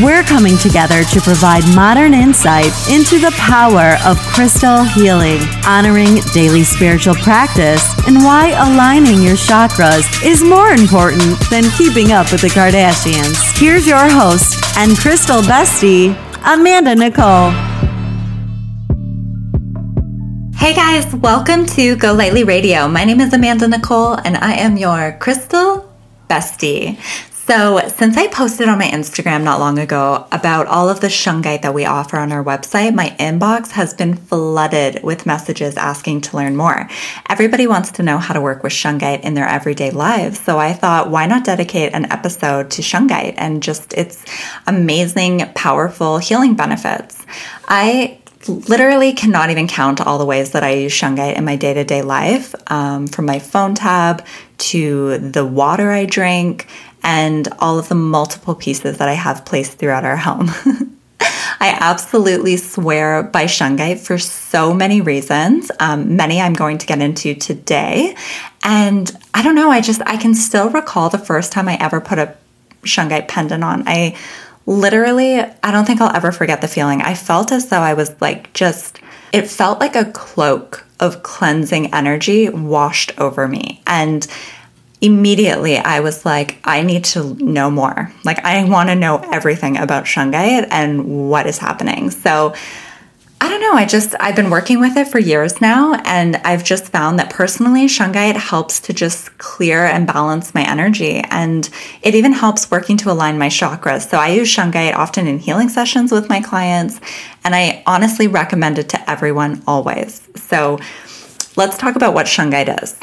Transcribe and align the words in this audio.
We're 0.00 0.22
coming 0.22 0.56
together 0.56 1.04
to 1.04 1.20
provide 1.20 1.62
modern 1.76 2.14
insight 2.14 2.72
into 2.88 3.18
the 3.18 3.30
power 3.36 3.98
of 4.06 4.16
crystal 4.32 4.84
healing, 4.84 5.42
honoring 5.66 6.16
daily 6.32 6.64
spiritual 6.64 7.14
practice, 7.16 7.84
and 8.08 8.16
why 8.24 8.52
aligning 8.56 9.22
your 9.22 9.36
chakras 9.36 10.24
is 10.24 10.42
more 10.42 10.70
important 10.70 11.38
than 11.50 11.64
keeping 11.76 12.10
up 12.10 12.32
with 12.32 12.40
the 12.40 12.48
Kardashians. 12.48 13.36
Here's 13.60 13.86
your 13.86 14.08
host 14.08 14.64
and 14.78 14.96
crystal 14.96 15.42
bestie, 15.42 16.16
Amanda 16.42 16.94
Nicole. 16.94 17.50
Hey 20.56 20.72
guys, 20.74 21.14
welcome 21.16 21.66
to 21.66 21.96
Go 21.96 22.14
Lightly 22.14 22.44
Radio. 22.44 22.88
My 22.88 23.04
name 23.04 23.20
is 23.20 23.34
Amanda 23.34 23.68
Nicole 23.68 24.14
and 24.14 24.38
I 24.38 24.54
am 24.54 24.78
your 24.78 25.18
crystal 25.20 25.92
bestie. 26.30 26.98
So, 27.44 27.80
since 27.88 28.16
I 28.16 28.28
posted 28.28 28.68
on 28.68 28.78
my 28.78 28.86
Instagram 28.86 29.42
not 29.42 29.58
long 29.58 29.76
ago 29.80 30.28
about 30.30 30.68
all 30.68 30.88
of 30.88 31.00
the 31.00 31.08
shungite 31.08 31.62
that 31.62 31.74
we 31.74 31.84
offer 31.84 32.16
on 32.16 32.30
our 32.30 32.42
website, 32.42 32.94
my 32.94 33.16
inbox 33.18 33.72
has 33.72 33.94
been 33.94 34.14
flooded 34.14 35.02
with 35.02 35.26
messages 35.26 35.76
asking 35.76 36.20
to 36.20 36.36
learn 36.36 36.54
more. 36.54 36.88
Everybody 37.28 37.66
wants 37.66 37.90
to 37.92 38.04
know 38.04 38.18
how 38.18 38.32
to 38.32 38.40
work 38.40 38.62
with 38.62 38.72
shungite 38.72 39.22
in 39.22 39.34
their 39.34 39.48
everyday 39.48 39.90
lives. 39.90 40.38
So, 40.38 40.60
I 40.60 40.72
thought, 40.72 41.10
why 41.10 41.26
not 41.26 41.42
dedicate 41.44 41.92
an 41.94 42.12
episode 42.12 42.70
to 42.70 42.82
shungite 42.82 43.34
and 43.36 43.60
just 43.60 43.92
its 43.94 44.24
amazing, 44.68 45.50
powerful 45.56 46.18
healing 46.18 46.54
benefits? 46.54 47.26
I 47.66 48.21
literally 48.48 49.12
cannot 49.12 49.50
even 49.50 49.68
count 49.68 50.00
all 50.00 50.18
the 50.18 50.24
ways 50.24 50.52
that 50.52 50.62
I 50.62 50.74
use 50.74 50.92
shungite 50.92 51.36
in 51.36 51.44
my 51.44 51.56
day 51.56 51.74
to 51.74 51.84
day 51.84 52.02
life, 52.02 52.54
um, 52.70 53.06
from 53.06 53.26
my 53.26 53.38
phone 53.38 53.74
tab 53.74 54.24
to 54.58 55.18
the 55.18 55.44
water 55.44 55.90
I 55.90 56.04
drink 56.04 56.66
and 57.02 57.48
all 57.58 57.78
of 57.78 57.88
the 57.88 57.94
multiple 57.94 58.54
pieces 58.54 58.98
that 58.98 59.08
I 59.08 59.14
have 59.14 59.44
placed 59.44 59.78
throughout 59.78 60.04
our 60.04 60.16
home. 60.16 60.50
I 61.60 61.76
absolutely 61.78 62.56
swear 62.56 63.22
by 63.22 63.44
shungite 63.44 64.00
for 64.00 64.18
so 64.18 64.74
many 64.74 65.00
reasons. 65.00 65.70
Um, 65.78 66.16
many 66.16 66.40
I'm 66.40 66.54
going 66.54 66.78
to 66.78 66.86
get 66.86 67.00
into 67.00 67.34
today. 67.34 68.16
And 68.64 69.10
I 69.32 69.42
don't 69.42 69.54
know, 69.54 69.70
I 69.70 69.80
just, 69.80 70.02
I 70.04 70.16
can 70.16 70.34
still 70.34 70.70
recall 70.70 71.08
the 71.08 71.18
first 71.18 71.52
time 71.52 71.68
I 71.68 71.76
ever 71.76 72.00
put 72.00 72.18
a 72.18 72.36
shungite 72.82 73.28
pendant 73.28 73.62
on. 73.62 73.84
I 73.86 74.16
literally, 74.66 75.40
I 75.40 75.70
don't 75.70 75.84
think 75.84 76.00
I'll 76.00 76.14
ever 76.14 76.32
forget 76.32 76.60
the 76.60 76.68
feeling. 76.68 77.02
I 77.02 77.14
felt 77.14 77.52
as 77.52 77.68
though 77.68 77.80
I 77.80 77.94
was 77.94 78.14
like 78.20 78.52
just, 78.52 79.00
it 79.32 79.48
felt 79.48 79.80
like 79.80 79.96
a 79.96 80.10
cloak 80.12 80.84
of 81.00 81.22
cleansing 81.22 81.92
energy 81.94 82.48
washed 82.48 83.18
over 83.18 83.48
me. 83.48 83.82
And 83.86 84.26
immediately 85.00 85.78
I 85.78 86.00
was 86.00 86.24
like, 86.24 86.58
I 86.64 86.82
need 86.82 87.04
to 87.06 87.34
know 87.34 87.70
more. 87.70 88.12
Like, 88.24 88.44
I 88.44 88.62
want 88.64 88.88
to 88.88 88.94
know 88.94 89.18
everything 89.32 89.76
about 89.76 90.04
shungite 90.04 90.68
and 90.70 91.28
what 91.28 91.46
is 91.46 91.58
happening. 91.58 92.10
So, 92.10 92.54
I 93.42 93.48
don't 93.48 93.60
know. 93.60 93.72
I 93.72 93.86
just, 93.86 94.14
I've 94.20 94.36
been 94.36 94.50
working 94.50 94.78
with 94.78 94.96
it 94.96 95.08
for 95.08 95.18
years 95.18 95.60
now, 95.60 95.94
and 96.04 96.36
I've 96.44 96.62
just 96.62 96.92
found 96.92 97.18
that 97.18 97.30
personally, 97.30 97.86
shungite 97.86 98.36
helps 98.36 98.78
to 98.82 98.92
just 98.92 99.36
clear 99.38 99.84
and 99.84 100.06
balance 100.06 100.54
my 100.54 100.62
energy. 100.62 101.18
And 101.28 101.68
it 102.02 102.14
even 102.14 102.34
helps 102.34 102.70
working 102.70 102.96
to 102.98 103.10
align 103.10 103.38
my 103.38 103.48
chakras. 103.48 104.08
So 104.08 104.16
I 104.16 104.28
use 104.28 104.48
shungite 104.48 104.94
often 104.94 105.26
in 105.26 105.40
healing 105.40 105.68
sessions 105.68 106.12
with 106.12 106.28
my 106.28 106.40
clients, 106.40 107.00
and 107.42 107.52
I 107.52 107.82
honestly 107.84 108.28
recommend 108.28 108.78
it 108.78 108.88
to 108.90 109.10
everyone 109.10 109.60
always. 109.66 110.22
So 110.36 110.78
let's 111.56 111.76
talk 111.76 111.96
about 111.96 112.14
what 112.14 112.26
shungite 112.26 112.80
is. 112.80 112.96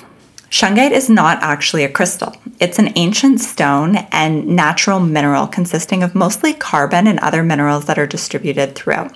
Shungite 0.50 0.92
is 0.92 1.10
not 1.10 1.40
actually 1.42 1.84
a 1.84 1.92
crystal. 1.92 2.34
It's 2.62 2.80
an 2.80 2.94
ancient 2.96 3.42
stone 3.42 3.98
and 4.14 4.48
natural 4.48 5.02
mineral 5.02 5.48
consisting 5.48 6.02
of 6.02 6.16
mostly 6.16 6.54
carbon 6.54 7.08
and 7.08 7.20
other 7.20 7.44
minerals 7.44 7.88
that 7.88 8.00
are 8.00 8.08
distributed 8.08 8.76
throughout. 8.76 9.14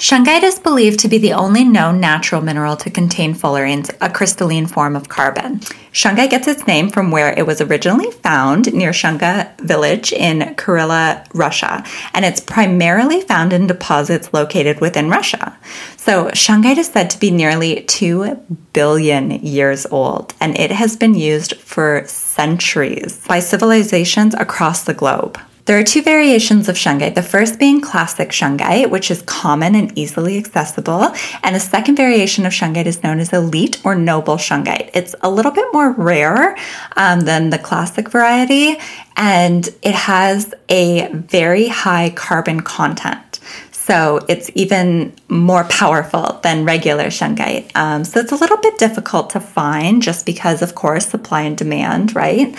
Shungite 0.00 0.44
is 0.44 0.58
believed 0.58 0.98
to 1.00 1.08
be 1.08 1.18
the 1.18 1.34
only 1.34 1.62
known 1.62 2.00
natural 2.00 2.40
mineral 2.40 2.74
to 2.74 2.88
contain 2.88 3.34
fullerenes, 3.34 3.94
a 4.00 4.08
crystalline 4.08 4.66
form 4.66 4.96
of 4.96 5.10
carbon. 5.10 5.60
Shungite 5.92 6.30
gets 6.30 6.48
its 6.48 6.66
name 6.66 6.88
from 6.88 7.10
where 7.10 7.38
it 7.38 7.46
was 7.46 7.60
originally 7.60 8.10
found 8.10 8.72
near 8.72 8.92
Shunga 8.92 9.54
village 9.60 10.10
in 10.10 10.54
Karelia, 10.54 11.26
Russia, 11.34 11.84
and 12.14 12.24
it's 12.24 12.40
primarily 12.40 13.20
found 13.20 13.52
in 13.52 13.66
deposits 13.66 14.32
located 14.32 14.80
within 14.80 15.10
Russia. 15.10 15.58
So, 15.98 16.28
shungite 16.28 16.78
is 16.78 16.86
said 16.86 17.10
to 17.10 17.20
be 17.20 17.30
nearly 17.30 17.82
2 17.82 18.36
billion 18.72 19.32
years 19.32 19.84
old, 19.84 20.32
and 20.40 20.58
it 20.58 20.70
has 20.70 20.96
been 20.96 21.14
used 21.14 21.56
for 21.56 22.04
centuries 22.06 23.22
by 23.28 23.40
civilizations 23.40 24.32
across 24.32 24.82
the 24.82 24.94
globe. 24.94 25.38
There 25.70 25.78
are 25.78 25.84
two 25.84 26.02
variations 26.02 26.68
of 26.68 26.74
shungite, 26.74 27.14
the 27.14 27.22
first 27.22 27.60
being 27.60 27.80
classic 27.80 28.30
shungite, 28.30 28.90
which 28.90 29.08
is 29.08 29.22
common 29.22 29.76
and 29.76 29.96
easily 29.96 30.36
accessible, 30.36 31.14
and 31.44 31.54
the 31.54 31.60
second 31.60 31.94
variation 31.94 32.44
of 32.44 32.52
shungite 32.52 32.86
is 32.86 33.04
known 33.04 33.20
as 33.20 33.32
elite 33.32 33.80
or 33.84 33.94
noble 33.94 34.34
shungite. 34.34 34.90
It's 34.94 35.14
a 35.20 35.30
little 35.30 35.52
bit 35.52 35.66
more 35.72 35.92
rare 35.92 36.56
um, 36.96 37.20
than 37.20 37.50
the 37.50 37.58
classic 37.58 38.08
variety, 38.08 38.78
and 39.16 39.68
it 39.82 39.94
has 39.94 40.52
a 40.68 41.06
very 41.12 41.68
high 41.68 42.10
carbon 42.16 42.62
content. 42.62 43.38
So 43.70 44.26
it's 44.28 44.50
even 44.56 45.12
more 45.28 45.64
powerful 45.64 46.40
than 46.42 46.64
regular 46.64 47.06
shungite. 47.06 47.74
Um, 47.76 48.04
so 48.04 48.18
it's 48.18 48.32
a 48.32 48.36
little 48.36 48.56
bit 48.56 48.76
difficult 48.78 49.30
to 49.30 49.40
find 49.40 50.02
just 50.02 50.26
because, 50.26 50.62
of 50.62 50.74
course, 50.74 51.06
supply 51.06 51.42
and 51.42 51.56
demand, 51.56 52.14
right? 52.14 52.56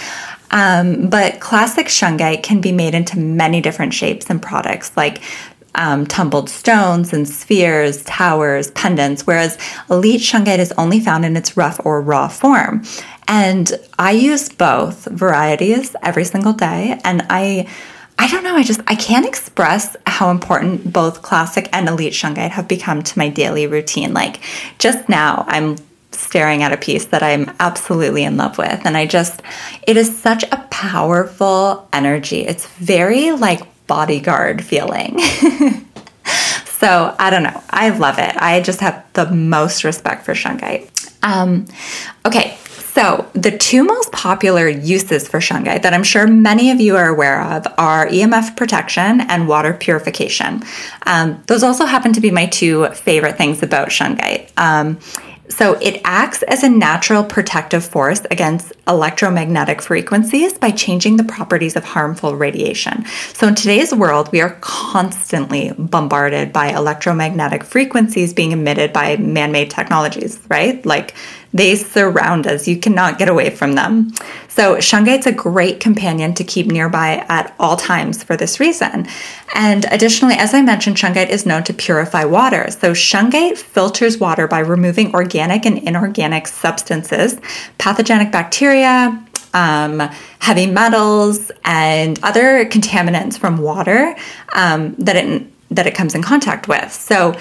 Um, 0.52 1.10
but 1.10 1.40
classic 1.40 1.88
shungite 1.88 2.44
can 2.44 2.62
be 2.62 2.72
made 2.72 2.94
into 2.94 3.18
many 3.18 3.62
different 3.62 3.94
shapes 3.94 4.30
and 4.30 4.42
products, 4.42 4.96
like 4.96 5.22
um, 5.76 6.06
tumbled 6.06 6.50
stones 6.50 7.14
and 7.14 7.28
spheres, 7.28 8.04
towers, 8.04 8.72
pendants, 8.72 9.26
whereas 9.26 9.58
elite 9.90 10.22
shungite 10.22 10.60
is 10.60 10.74
only 10.74 11.00
found 11.00 11.26
in 11.26 11.38
its 11.38 11.56
rough 11.56 11.80
or 11.86 12.02
raw 12.02 12.28
form. 12.28 12.84
And 13.28 13.72
I 13.98 14.12
use 14.12 14.50
both 14.50 15.06
varieties 15.06 15.96
every 16.04 16.26
single 16.26 16.54
day, 16.54 17.00
and 17.04 17.26
I. 17.30 17.68
I 18.20 18.28
don't 18.28 18.44
know, 18.44 18.56
I 18.56 18.62
just 18.62 18.82
I 18.86 18.94
can't 18.94 19.26
express 19.26 19.96
how 20.06 20.30
important 20.30 20.94
both 20.94 21.24
classic 21.24 21.68
and 21.74 21.90
elite 21.90 22.14
shungite 22.14 22.52
have 22.52 22.68
become 22.68 23.02
to 23.02 23.18
my 23.18 23.30
daily 23.30 23.66
routine. 23.66 24.14
Like 24.14 24.42
just 24.78 25.10
now 25.10 25.44
I'm 25.48 25.78
staring 26.22 26.64
at 26.64 26.72
a 26.72 26.78
piece 26.78 27.06
that 27.06 27.24
I'm 27.24 27.52
absolutely 27.60 28.24
in 28.24 28.38
love 28.38 28.58
with. 28.58 28.86
And 28.86 28.96
I 28.96 29.06
just, 29.06 29.42
it 29.84 29.98
is 29.98 30.18
such 30.18 30.44
a 30.44 30.66
powerful 30.70 31.88
energy. 31.92 32.42
It's 32.42 32.68
very 32.78 33.32
like 33.32 33.62
bodyguard 33.88 34.64
feeling. 34.64 35.20
so 36.66 37.16
I 37.20 37.30
don't 37.30 37.44
know. 37.44 37.62
I 37.70 37.90
love 37.90 38.20
it. 38.20 38.36
I 38.38 38.62
just 38.62 38.80
have 38.80 39.06
the 39.14 39.30
most 39.32 39.84
respect 39.84 40.26
for 40.26 40.34
shungite. 40.34 40.88
Um, 41.24 41.66
okay, 42.26 42.58
so, 42.94 43.26
the 43.32 43.58
two 43.58 43.86
most 43.86 44.12
popular 44.12 44.68
uses 44.68 45.26
for 45.26 45.40
shungite 45.40 45.84
that 45.84 45.94
I'm 45.94 46.04
sure 46.04 46.28
many 46.28 46.72
of 46.72 46.82
you 46.82 46.98
are 46.98 47.08
aware 47.08 47.42
of 47.42 47.66
are 47.78 48.06
EMF 48.08 48.58
protection 48.58 49.22
and 49.22 49.48
water 49.48 49.74
purification. 49.74 50.64
Um, 51.06 51.42
those 51.48 51.64
also 51.64 51.86
happen 51.86 52.12
to 52.12 52.20
be 52.20 52.32
my 52.32 52.48
two 52.48 52.90
favorite 52.90 53.38
things 53.38 53.64
about 53.64 53.90
shungite. 53.90 54.52
Um, 54.58 55.00
so 55.52 55.74
it 55.82 56.02
acts 56.06 56.44
as 56.44 56.64
a 56.64 56.70
natural 56.70 57.24
protective 57.24 57.84
force 57.84 58.22
against 58.32 58.74
electromagnetic 58.88 59.82
frequencies 59.82 60.58
by 60.58 60.72
changing 60.72 61.18
the 61.18 61.24
properties 61.24 61.76
of 61.76 61.84
harmful 61.84 62.36
radiation. 62.36 63.06
So 63.34 63.48
in 63.48 63.56
today's 63.56 63.94
world, 63.94 64.32
we 64.32 64.42
are 64.42 64.58
constantly 64.62 65.72
bombarded 65.78 66.54
by 66.54 66.70
electromagnetic 66.70 67.64
frequencies 67.64 68.34
being 68.34 68.52
emitted 68.52 68.94
by 68.94 69.18
man 69.18 69.52
made 69.52 69.70
technologies, 69.70 70.40
right? 70.50 70.84
Like 70.86 71.14
they 71.54 71.76
surround 71.76 72.48
us. 72.48 72.68
You 72.68 72.78
cannot 72.78 73.20
get 73.20 73.28
away 73.28 73.50
from 73.50 73.74
them. 73.74 74.14
So, 74.48 74.76
shungite's 74.78 75.28
a 75.28 75.32
great 75.32 75.80
companion 75.80 76.34
to 76.36 76.44
keep 76.44 76.68
nearby 76.68 77.26
at 77.30 77.54
all 77.60 77.78
times 77.78 78.24
for 78.24 78.36
this 78.36 78.60
reason. 78.60 79.08
And 79.56 79.86
additionally, 79.92 80.36
as 80.36 80.54
I 80.54 80.62
mentioned, 80.62 80.98
shungite 80.98 81.30
is 81.30 81.46
known 81.46 81.64
to 81.64 81.74
purify 81.74 82.26
water. 82.26 82.70
So, 82.72 82.92
shungite 82.92 83.58
filters 83.58 84.18
water 84.18 84.48
by 84.48 84.60
removing 84.60 85.14
organic 85.14 85.66
and 85.66 85.78
inorganic 85.78 86.48
substances, 86.48 87.40
pathogenic 87.78 88.32
bacteria, 88.32 89.26
um, 89.54 90.00
heavy 90.40 90.68
metals, 90.68 91.52
and 91.64 92.20
other 92.24 92.66
contaminants 92.66 93.38
from 93.38 93.58
water 93.58 94.16
um, 94.54 94.96
that 94.96 95.16
it 95.16 95.48
that 95.72 95.88
it 95.88 95.96
comes 95.96 96.14
in 96.14 96.22
contact 96.22 96.68
with. 96.68 96.92
So 96.92 97.34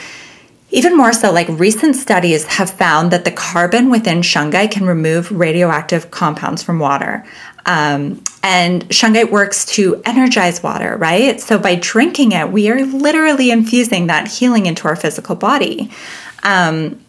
Even 0.73 0.97
more 0.97 1.13
so, 1.13 1.33
like 1.33 1.49
recent 1.49 1.97
studies 1.97 2.45
have 2.47 2.71
found 2.71 3.11
that 3.11 3.25
the 3.25 3.33
carbon 3.33 3.91
within 3.91 4.21
shungite 4.21 4.71
can 4.71 4.87
remove 4.87 5.31
radioactive 5.33 6.11
compounds 6.11 6.63
from 6.63 6.79
water. 6.79 7.25
Um, 7.67 8.23
and 8.43 8.89
shungite 8.89 9.31
works 9.31 9.65
to 9.67 10.01
energize 10.05 10.63
water, 10.63 10.97
right? 10.97 11.41
So 11.41 11.59
by 11.59 11.75
drinking 11.75 12.33
it, 12.33 12.51
we 12.51 12.71
are 12.71 12.85
literally 12.85 13.51
infusing 13.51 14.07
that 14.07 14.29
healing 14.29 14.67
into 14.67 14.89
our 14.89 14.97
physical 14.97 15.35
body. 15.35 15.91
Um, 16.43 17.01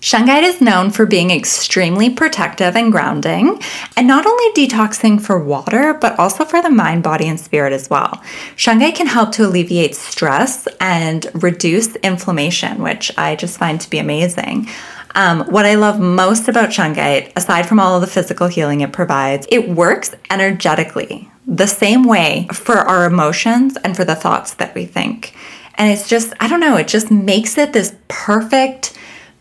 Shungite 0.00 0.44
is 0.44 0.62
known 0.62 0.90
for 0.90 1.04
being 1.04 1.30
extremely 1.30 2.08
protective 2.08 2.74
and 2.74 2.90
grounding, 2.90 3.60
and 3.98 4.06
not 4.06 4.24
only 4.24 4.52
detoxing 4.54 5.20
for 5.20 5.38
water, 5.38 5.92
but 5.92 6.18
also 6.18 6.46
for 6.46 6.62
the 6.62 6.70
mind, 6.70 7.02
body, 7.02 7.28
and 7.28 7.38
spirit 7.38 7.74
as 7.74 7.90
well. 7.90 8.22
Shungite 8.56 8.94
can 8.94 9.06
help 9.06 9.32
to 9.32 9.46
alleviate 9.46 9.94
stress 9.94 10.66
and 10.80 11.26
reduce 11.34 11.96
inflammation, 11.96 12.82
which 12.82 13.12
I 13.18 13.36
just 13.36 13.58
find 13.58 13.78
to 13.78 13.90
be 13.90 13.98
amazing. 13.98 14.68
Um, 15.14 15.40
what 15.50 15.66
I 15.66 15.74
love 15.74 16.00
most 16.00 16.48
about 16.48 16.70
Shungite, 16.70 17.32
aside 17.36 17.66
from 17.66 17.78
all 17.78 17.96
of 17.96 18.00
the 18.00 18.06
physical 18.06 18.46
healing 18.46 18.80
it 18.80 18.94
provides, 18.94 19.46
it 19.50 19.68
works 19.68 20.14
energetically 20.30 21.30
the 21.46 21.66
same 21.66 22.04
way 22.04 22.46
for 22.52 22.76
our 22.76 23.04
emotions 23.04 23.76
and 23.78 23.96
for 23.96 24.04
the 24.04 24.14
thoughts 24.14 24.54
that 24.54 24.74
we 24.74 24.86
think. 24.86 25.34
And 25.74 25.90
it's 25.90 26.08
just, 26.08 26.32
I 26.40 26.48
don't 26.48 26.60
know, 26.60 26.76
it 26.76 26.88
just 26.88 27.10
makes 27.10 27.58
it 27.58 27.72
this 27.72 27.94
perfect 28.08 28.96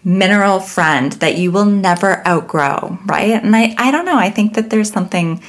mineral 0.10 0.60
friend 0.60 1.12
that 1.14 1.38
you 1.38 1.52
will 1.52 1.66
never 1.66 2.28
outgrow, 2.28 2.98
right? 3.06 3.44
And 3.44 3.56
I, 3.56 3.76
I 3.78 3.92
don't 3.92 4.06
know, 4.06 4.18
I 4.18 4.32
think 4.32 4.56
that 4.56 4.72
there's 4.72 4.92
something 4.92 5.44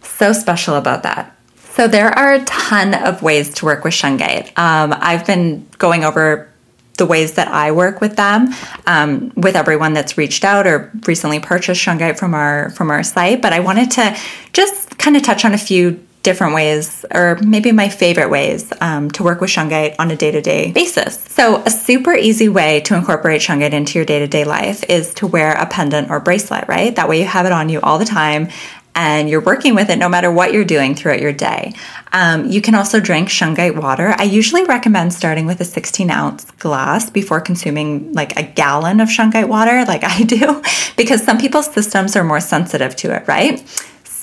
so 0.00 0.32
special 0.32 0.76
about 0.76 1.02
that. 1.02 1.36
So 1.74 1.86
there 1.86 2.08
are 2.08 2.32
a 2.32 2.44
ton 2.44 2.94
of 2.94 3.22
ways 3.22 3.52
to 3.54 3.66
work 3.66 3.84
with 3.84 3.92
Shungite. 3.92 4.56
Um, 4.58 4.94
I've 4.96 5.26
been 5.26 5.68
going 5.76 6.04
over 6.04 6.50
the 6.96 7.04
ways 7.04 7.34
that 7.34 7.48
I 7.48 7.72
work 7.72 8.00
with 8.00 8.16
them 8.16 8.54
um, 8.86 9.30
with 9.36 9.54
everyone 9.54 9.92
that's 9.92 10.16
reached 10.16 10.44
out 10.44 10.66
or 10.66 10.90
recently 11.06 11.38
purchased 11.38 11.84
Shungite 11.84 12.18
from 12.18 12.32
our 12.32 12.70
from 12.70 12.90
our 12.90 13.02
site. 13.02 13.42
But 13.42 13.52
I 13.52 13.60
wanted 13.60 13.90
to 13.92 14.16
just 14.54 14.96
kind 14.96 15.16
of 15.16 15.22
touch 15.22 15.44
on 15.44 15.52
a 15.52 15.58
few 15.58 16.05
different 16.26 16.54
ways, 16.54 17.04
or 17.14 17.38
maybe 17.40 17.70
my 17.70 17.88
favorite 17.88 18.30
ways, 18.30 18.72
um, 18.80 19.08
to 19.12 19.22
work 19.22 19.40
with 19.40 19.48
shungite 19.48 19.94
on 20.00 20.10
a 20.10 20.16
day 20.16 20.32
to 20.32 20.42
day 20.42 20.72
basis. 20.72 21.20
So, 21.20 21.62
a 21.62 21.70
super 21.70 22.14
easy 22.14 22.48
way 22.48 22.80
to 22.80 22.96
incorporate 22.96 23.40
shungite 23.40 23.72
into 23.72 23.96
your 23.96 24.04
day 24.04 24.18
to 24.18 24.26
day 24.26 24.44
life 24.44 24.82
is 24.88 25.14
to 25.14 25.26
wear 25.28 25.52
a 25.52 25.66
pendant 25.66 26.10
or 26.10 26.18
bracelet, 26.18 26.66
right? 26.66 26.94
That 26.96 27.08
way 27.08 27.20
you 27.20 27.26
have 27.26 27.46
it 27.46 27.52
on 27.52 27.68
you 27.68 27.80
all 27.80 28.00
the 28.00 28.04
time 28.04 28.48
and 28.96 29.28
you're 29.28 29.42
working 29.42 29.76
with 29.76 29.88
it 29.88 29.98
no 29.98 30.08
matter 30.08 30.32
what 30.32 30.52
you're 30.52 30.64
doing 30.64 30.96
throughout 30.96 31.20
your 31.20 31.32
day. 31.32 31.74
Um, 32.12 32.46
you 32.46 32.60
can 32.60 32.74
also 32.74 32.98
drink 32.98 33.28
shungite 33.28 33.80
water. 33.80 34.14
I 34.18 34.24
usually 34.24 34.64
recommend 34.64 35.12
starting 35.12 35.46
with 35.46 35.60
a 35.60 35.64
16 35.64 36.10
ounce 36.10 36.50
glass 36.58 37.08
before 37.08 37.40
consuming 37.40 38.12
like 38.14 38.36
a 38.36 38.42
gallon 38.42 38.98
of 39.00 39.08
shungite 39.08 39.48
water, 39.48 39.84
like 39.84 40.02
I 40.02 40.22
do, 40.36 40.62
because 40.96 41.22
some 41.22 41.38
people's 41.38 41.72
systems 41.72 42.16
are 42.16 42.24
more 42.24 42.40
sensitive 42.40 42.96
to 42.96 43.14
it, 43.14 43.28
right? 43.28 43.62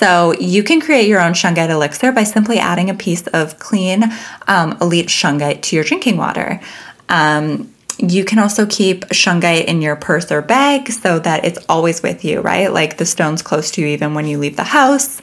So 0.04 0.34
you 0.34 0.64
can 0.64 0.82
create 0.82 1.08
your 1.08 1.22
own 1.22 1.32
shungite 1.32 1.70
elixir 1.70 2.12
by 2.12 2.26
simply 2.26 2.60
adding 2.60 2.90
a 2.90 2.94
piece 2.94 3.26
of 3.28 3.58
clean 3.58 4.04
um, 4.50 4.78
elite 4.82 5.08
shungite 5.08 5.62
to 5.62 5.78
your 5.78 5.86
drinking 5.86 6.18
water. 6.18 6.60
Um, 7.08 7.74
you 8.00 8.26
can 8.26 8.38
also 8.38 8.66
keep 8.66 9.06
shungite 9.12 9.64
in 9.64 9.82
your 9.82 9.96
purse 9.96 10.30
or 10.30 10.42
bag 10.42 10.90
so 10.90 11.20
that 11.20 11.46
it's 11.46 11.58
always 11.70 12.04
with 12.04 12.26
you, 12.26 12.42
right? 12.42 12.74
Like 12.74 12.98
the 12.98 13.06
stone's 13.06 13.42
close 13.42 13.72
to 13.72 13.82
you 13.82 13.88
even 13.88 14.14
when 14.14 14.28
you 14.28 14.40
leave 14.40 14.58
the 14.58 14.66
house. 14.66 15.22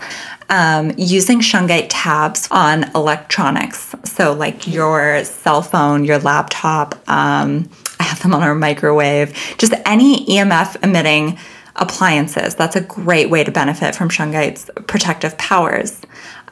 Um, 0.49 0.95
using 0.97 1.41
shungite 1.41 1.89
tabs 1.91 2.49
on 2.51 2.91
electronics. 2.95 3.95
So, 4.05 4.33
like 4.33 4.67
your 4.67 5.25
cell 5.25 5.61
phone, 5.61 6.05
your 6.05 6.19
laptop, 6.19 6.95
um, 7.07 7.69
I 8.01 8.05
have 8.05 8.23
them 8.23 8.33
on 8.33 8.43
our 8.43 8.55
microwave, 8.55 9.35
just 9.59 9.75
any 9.85 10.25
EMF 10.25 10.83
emitting 10.83 11.39
appliances. 11.77 12.55
That's 12.55 12.77
a 12.77 12.81
great 12.81 13.31
way 13.31 13.45
to 13.45 13.51
benefit 13.51 13.95
from 13.95 14.09
shungite's 14.09 14.71
protective 14.87 15.37
powers. 15.39 16.01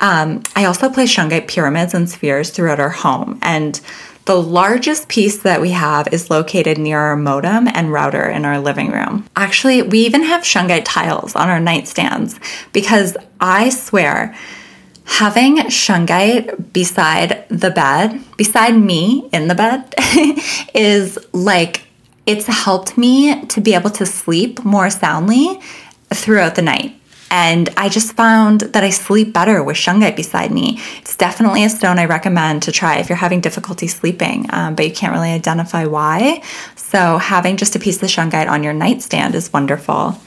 Um, 0.01 0.43
I 0.55 0.65
also 0.65 0.89
place 0.89 1.15
shungite 1.15 1.49
pyramids 1.49 1.95
and 1.95 2.09
spheres 2.09 2.51
throughout 2.51 2.81
our 2.81 2.91
home, 2.91 3.39
and 3.43 3.81
the 4.29 4.41
largest 4.41 5.09
piece 5.09 5.39
that 5.39 5.61
we 5.61 5.71
have 5.71 6.07
is 6.13 6.29
located 6.29 6.77
near 6.77 6.99
our 6.99 7.17
modem 7.17 7.67
and 7.67 7.91
router 7.91 8.29
in 8.29 8.45
our 8.45 8.61
living 8.61 8.91
room. 8.91 9.25
Actually, 9.35 9.81
we 9.81 10.01
even 10.01 10.23
have 10.23 10.43
shungite 10.43 10.83
tiles 10.85 11.35
on 11.35 11.49
our 11.49 11.59
nightstands 11.59 12.39
because 12.75 13.17
I 13.41 13.71
swear 13.71 14.37
having 15.05 15.57
shungite 15.57 16.75
beside 16.75 17.49
the 17.49 17.71
bed, 17.71 18.23
beside 18.37 18.77
me 18.77 19.31
in 19.33 19.49
the 19.49 19.55
bed, 19.55 19.95
is 20.75 21.19
like 21.33 21.88
it's 22.29 22.47
helped 22.47 22.99
me 22.99 23.43
to 23.47 23.59
be 23.59 23.73
able 23.73 23.89
to 23.89 24.05
sleep 24.05 24.63
more 24.63 24.91
soundly 24.91 25.59
throughout 26.13 26.57
the 26.57 26.63
night. 26.63 26.95
And 27.31 27.71
I 27.77 27.89
just 27.89 28.13
found 28.13 28.61
that 28.61 28.85
I 28.85 28.91
sleep 28.91 29.33
better 29.33 29.65
with 29.65 29.77
shungite 29.77 30.15
beside 30.15 30.51
me. 30.51 30.79
It's 30.99 31.17
definitely 31.17 31.65
a 31.65 31.71
stone 31.71 31.99
I 31.99 32.05
recommend 32.05 32.65
to 32.65 32.73
try 32.73 32.99
if 32.99 33.09
you're 33.09 33.17
having 33.17 33.41
difficulty 33.41 33.87
sleeping, 33.87 34.47
um, 34.51 34.75
but 34.75 34.87
you 34.87 34.93
can't 34.93 35.13
really 35.15 35.31
identify 35.31 35.87
why. 35.87 36.43
So, 36.77 37.17
having 37.17 37.57
just 37.57 37.77
a 37.77 37.79
piece 37.79 38.03
of 38.03 38.11
shungite 38.11 38.49
on 38.49 38.63
your 38.63 38.75
nightstand 38.75 39.35
is 39.35 39.51
wonderful. 39.51 40.19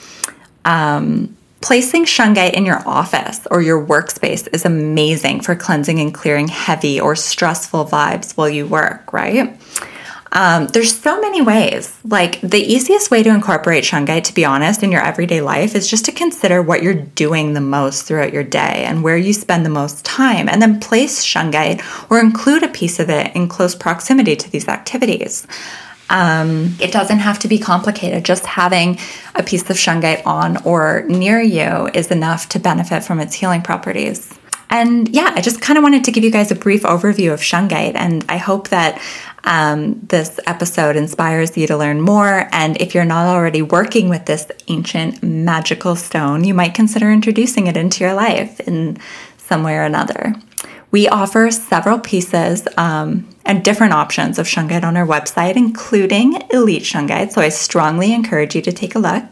Um, 0.65 1.37
placing 1.61 2.05
shungite 2.05 2.53
in 2.53 2.65
your 2.65 2.87
office 2.87 3.47
or 3.51 3.61
your 3.61 3.83
workspace 3.85 4.47
is 4.53 4.65
amazing 4.65 5.41
for 5.41 5.55
cleansing 5.55 5.99
and 5.99 6.13
clearing 6.13 6.47
heavy 6.47 6.99
or 6.99 7.15
stressful 7.15 7.85
vibes 7.85 8.35
while 8.35 8.49
you 8.49 8.65
work, 8.65 9.13
right? 9.13 9.55
Um, 10.33 10.67
there's 10.67 10.97
so 10.97 11.19
many 11.19 11.41
ways. 11.41 11.97
Like 12.05 12.39
the 12.41 12.61
easiest 12.61 13.11
way 13.11 13.21
to 13.21 13.29
incorporate 13.29 13.83
shungite, 13.83 14.23
to 14.25 14.33
be 14.33 14.45
honest, 14.45 14.81
in 14.81 14.91
your 14.91 15.01
everyday 15.01 15.41
life 15.41 15.75
is 15.75 15.89
just 15.89 16.05
to 16.05 16.11
consider 16.11 16.61
what 16.61 16.81
you're 16.81 16.93
doing 16.93 17.53
the 17.53 17.61
most 17.61 18.05
throughout 18.05 18.31
your 18.31 18.43
day 18.43 18.85
and 18.85 19.03
where 19.03 19.17
you 19.17 19.33
spend 19.33 19.65
the 19.65 19.69
most 19.69 20.05
time, 20.05 20.47
and 20.47 20.61
then 20.61 20.79
place 20.79 21.25
shungite 21.25 21.81
or 22.09 22.19
include 22.19 22.63
a 22.63 22.69
piece 22.69 22.99
of 22.99 23.09
it 23.09 23.35
in 23.35 23.49
close 23.49 23.75
proximity 23.75 24.35
to 24.37 24.49
these 24.49 24.67
activities. 24.69 25.45
Um, 26.09 26.75
it 26.81 26.91
doesn't 26.91 27.19
have 27.19 27.39
to 27.39 27.47
be 27.47 27.57
complicated. 27.57 28.25
Just 28.25 28.45
having 28.45 28.99
a 29.35 29.43
piece 29.43 29.69
of 29.69 29.77
shungite 29.77 30.25
on 30.25 30.57
or 30.63 31.05
near 31.07 31.41
you 31.41 31.89
is 31.93 32.11
enough 32.11 32.49
to 32.49 32.59
benefit 32.59 33.03
from 33.03 33.19
its 33.19 33.33
healing 33.33 33.61
properties. 33.61 34.33
And 34.71 35.09
yeah, 35.09 35.33
I 35.35 35.41
just 35.41 35.61
kind 35.61 35.77
of 35.77 35.83
wanted 35.83 36.05
to 36.05 36.11
give 36.11 36.23
you 36.23 36.31
guys 36.31 36.49
a 36.49 36.55
brief 36.55 36.83
overview 36.83 37.33
of 37.33 37.41
shungite, 37.41 37.95
and 37.95 38.25
I 38.29 38.37
hope 38.37 38.69
that 38.69 39.01
um, 39.43 39.99
this 39.99 40.39
episode 40.47 40.95
inspires 40.95 41.57
you 41.57 41.67
to 41.67 41.77
learn 41.77 41.99
more. 41.99 42.47
And 42.53 42.79
if 42.79 42.95
you're 42.95 43.03
not 43.03 43.27
already 43.27 43.61
working 43.61 44.07
with 44.07 44.25
this 44.25 44.49
ancient 44.69 45.21
magical 45.21 45.97
stone, 45.97 46.45
you 46.45 46.53
might 46.53 46.73
consider 46.73 47.11
introducing 47.11 47.67
it 47.67 47.75
into 47.75 48.03
your 48.03 48.13
life 48.13 48.61
in 48.61 48.97
some 49.37 49.63
way 49.63 49.75
or 49.75 49.83
another. 49.83 50.35
We 50.91 51.07
offer 51.07 51.51
several 51.51 51.99
pieces 51.99 52.67
um, 52.77 53.27
and 53.45 53.63
different 53.63 53.93
options 53.93 54.39
of 54.39 54.45
shungite 54.45 54.83
on 54.83 54.95
our 54.95 55.07
website, 55.07 55.55
including 55.55 56.41
Elite 56.51 56.83
Shungite. 56.83 57.31
So 57.31 57.41
I 57.41 57.49
strongly 57.49 58.13
encourage 58.13 58.55
you 58.55 58.61
to 58.61 58.71
take 58.71 58.95
a 58.95 58.99
look. 58.99 59.23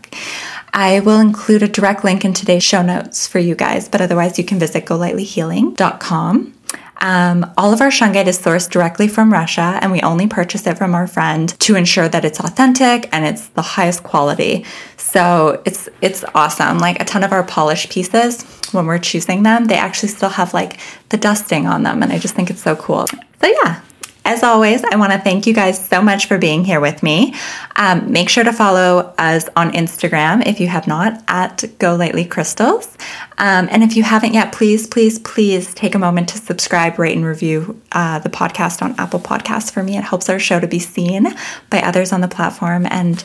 I 0.73 0.99
will 0.99 1.19
include 1.19 1.63
a 1.63 1.67
direct 1.67 2.03
link 2.03 2.25
in 2.25 2.33
today's 2.33 2.63
show 2.63 2.81
notes 2.81 3.27
for 3.27 3.39
you 3.39 3.55
guys, 3.55 3.89
but 3.89 4.01
otherwise 4.01 4.37
you 4.37 4.43
can 4.43 4.59
visit 4.59 4.85
golightlyhealing.com. 4.85 6.53
Um, 7.01 7.49
all 7.57 7.71
of 7.71 7.79
our 7.79 7.89
shungite 7.89 8.27
is 8.27 8.37
sourced 8.37 8.69
directly 8.69 9.07
from 9.07 9.31
Russia, 9.31 9.79
and 9.81 9.91
we 9.91 10.01
only 10.01 10.27
purchase 10.27 10.67
it 10.67 10.77
from 10.77 10.93
our 10.93 11.07
friend 11.07 11.47
to 11.59 11.75
ensure 11.75 12.09
that 12.09 12.25
it's 12.25 12.39
authentic 12.39 13.07
and 13.13 13.25
it's 13.25 13.47
the 13.49 13.61
highest 13.61 14.03
quality. 14.03 14.65
So 14.97 15.61
it's 15.65 15.87
it's 16.01 16.25
awesome. 16.35 16.79
Like 16.79 17.01
a 17.01 17.05
ton 17.05 17.23
of 17.23 17.31
our 17.31 17.43
polished 17.43 17.89
pieces, 17.89 18.43
when 18.73 18.85
we're 18.85 18.99
choosing 18.99 19.43
them, 19.43 19.65
they 19.65 19.77
actually 19.77 20.09
still 20.09 20.29
have 20.29 20.53
like 20.53 20.79
the 21.07 21.17
dusting 21.17 21.67
on 21.67 21.83
them, 21.83 22.03
and 22.03 22.11
I 22.11 22.19
just 22.19 22.35
think 22.35 22.49
it's 22.49 22.61
so 22.61 22.75
cool. 22.75 23.07
So 23.41 23.47
yeah, 23.63 23.81
as 24.29 24.43
always, 24.43 24.83
I 24.83 24.95
want 24.95 25.11
to 25.11 25.17
thank 25.17 25.47
you 25.47 25.55
guys 25.55 25.83
so 25.83 26.03
much 26.03 26.27
for 26.27 26.37
being 26.37 26.63
here 26.63 26.79
with 26.79 27.01
me. 27.01 27.33
Um, 27.75 28.11
make 28.11 28.29
sure 28.29 28.43
to 28.43 28.53
follow 28.53 29.11
us 29.17 29.49
on 29.55 29.71
Instagram 29.71 30.45
if 30.45 30.59
you 30.59 30.67
have 30.67 30.85
not 30.85 31.23
at 31.27 31.65
Go 31.79 31.95
Lightly 31.95 32.25
Crystals. 32.25 32.95
Um, 33.39 33.67
and 33.71 33.81
if 33.81 33.97
you 33.97 34.03
haven't 34.03 34.35
yet, 34.35 34.53
please, 34.53 34.85
please, 34.85 35.17
please 35.17 35.73
take 35.73 35.95
a 35.95 35.99
moment 35.99 36.29
to 36.29 36.37
subscribe, 36.37 36.99
rate, 36.99 37.17
and 37.17 37.25
review 37.25 37.81
uh, 37.91 38.19
the 38.19 38.29
podcast 38.29 38.83
on 38.83 38.93
Apple 38.99 39.19
Podcasts 39.19 39.71
for 39.71 39.81
me. 39.81 39.97
It 39.97 40.03
helps 40.03 40.29
our 40.29 40.37
show 40.37 40.59
to 40.59 40.67
be 40.67 40.79
seen 40.79 41.25
by 41.71 41.81
others 41.81 42.13
on 42.13 42.21
the 42.21 42.27
platform. 42.27 42.85
And 42.91 43.23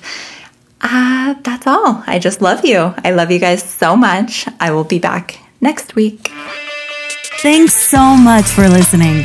uh, 0.80 1.34
that's 1.42 1.66
all. 1.66 2.02
I 2.06 2.18
just 2.18 2.40
love 2.40 2.64
you. 2.64 2.94
I 3.04 3.11
love 3.11 3.30
you 3.30 3.38
guys 3.38 3.62
so 3.62 3.94
much. 3.94 4.46
I 4.58 4.70
will 4.70 4.84
be 4.84 4.99
back 4.99 5.38
next 5.61 5.96
week. 5.96 6.30
Thanks 7.42 7.75
so 7.75 8.16
much 8.16 8.46
for 8.46 8.66
listening. 8.70 9.25